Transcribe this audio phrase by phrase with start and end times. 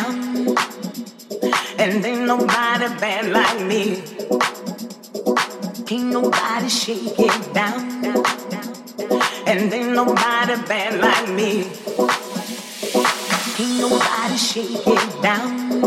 [0.00, 0.56] down.
[1.78, 4.02] And ain't nobody bad like me.
[5.90, 8.04] Ain't nobody shake it down.
[9.46, 11.64] And ain't nobody bad like me.
[13.60, 15.84] Ain't nobody shake it down.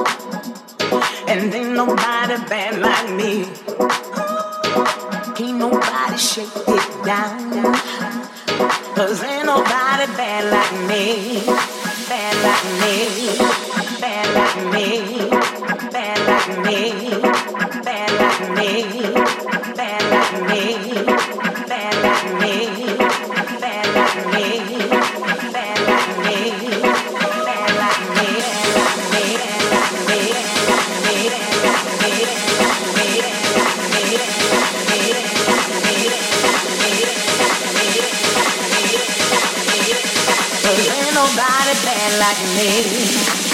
[1.27, 3.45] And ain't nobody bad like me.
[5.39, 7.73] Ain't nobody shake it down.
[8.95, 11.41] Cause ain't nobody bad like me.
[12.09, 13.52] Bad like me.
[41.13, 42.41] Nobody bad like
[43.47, 43.52] me.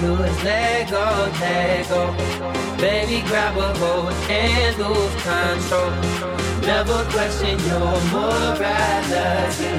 [0.00, 2.14] Do is let go, let go.
[2.78, 5.90] Baby, grab a hold and lose control.
[6.62, 9.74] Never question your morality.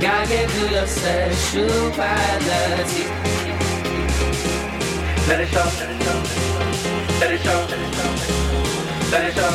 [0.00, 3.04] God gave you your sexuality.
[5.28, 6.18] Let it show, let it show,
[7.20, 7.60] let it show,
[9.12, 9.54] let it show.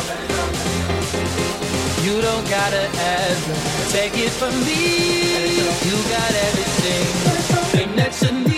[2.06, 2.84] You don't gotta
[3.18, 3.44] ask,
[3.92, 4.82] take it from me.
[5.88, 8.57] You got everything next to me.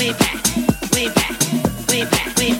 [0.00, 0.46] way back,
[0.94, 1.38] way back,
[1.90, 2.59] way back, way back.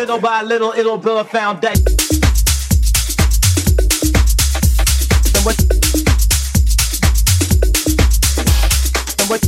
[0.00, 1.84] Little by little, it'll build a foundation.
[5.36, 5.60] And what?
[9.20, 9.44] And what?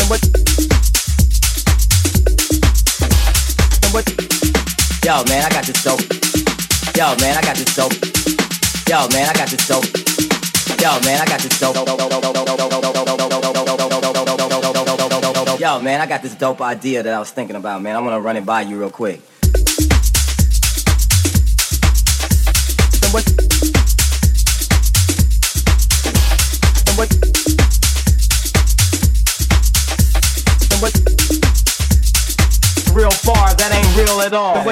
[0.00, 0.22] And what?
[3.82, 4.06] And what?
[5.04, 6.00] Yo, man, I got this dope.
[6.96, 7.92] Yo, man, I got this dope.
[8.88, 9.95] Yo, man, I got this dope.
[15.86, 17.94] Man, I got this dope idea that I was thinking about, man.
[17.94, 19.20] I'm gonna run it by you real quick.
[32.92, 34.65] Real far, that ain't real at all.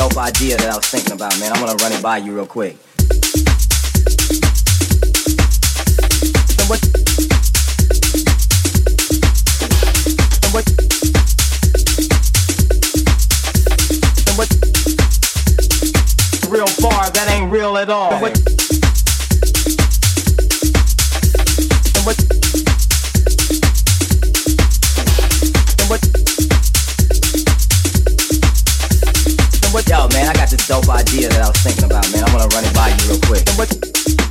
[0.00, 1.52] Dope idea that I was thinking about, man.
[1.52, 2.78] I'm gonna run it by you real quick.
[6.56, 6.80] And what?
[10.40, 10.64] And what?
[14.24, 14.48] And what?
[16.48, 18.39] Real far, that ain't real at all.
[31.78, 32.24] About, man.
[32.24, 34.29] I'm gonna run it by you real quick.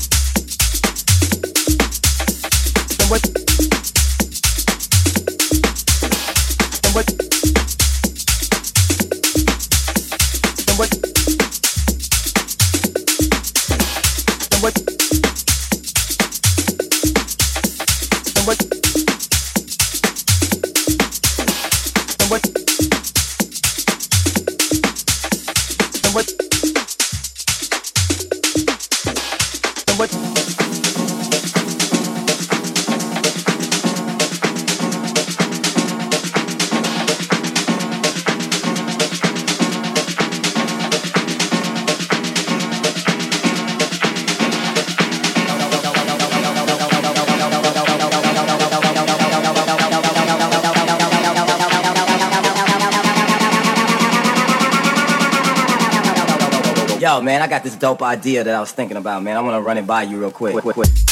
[57.50, 59.36] Got this dope idea that I was thinking about, man.
[59.36, 60.54] I'm gonna run it by you real quick.
[60.54, 61.09] quick, quick.